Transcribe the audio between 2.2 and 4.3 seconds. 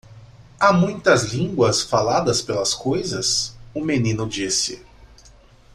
pelas coisas?" o menino